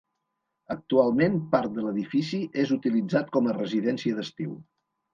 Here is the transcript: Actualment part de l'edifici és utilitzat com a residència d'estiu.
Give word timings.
Actualment 0.75 1.35
part 1.51 1.77
de 1.77 1.85
l'edifici 1.89 2.41
és 2.65 2.75
utilitzat 2.79 3.33
com 3.39 3.55
a 3.55 3.57
residència 3.63 4.21
d'estiu. 4.23 4.61